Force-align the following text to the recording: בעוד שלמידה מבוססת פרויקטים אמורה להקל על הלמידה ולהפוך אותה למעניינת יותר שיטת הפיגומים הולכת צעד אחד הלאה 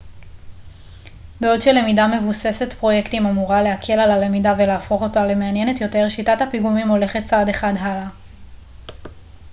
בעוד 1.41 1.61
שלמידה 1.61 2.07
מבוססת 2.07 2.73
פרויקטים 2.73 3.25
אמורה 3.25 3.61
להקל 3.61 3.93
על 3.99 4.11
הלמידה 4.11 4.53
ולהפוך 4.57 5.01
אותה 5.01 5.27
למעניינת 5.27 5.81
יותר 5.81 6.09
שיטת 6.09 6.41
הפיגומים 6.41 6.87
הולכת 6.89 7.25
צעד 7.25 7.49
אחד 7.49 7.73
הלאה 7.79 8.07